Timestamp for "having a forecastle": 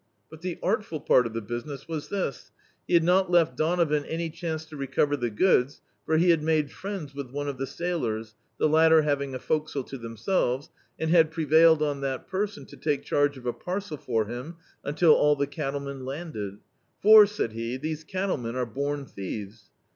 9.03-9.83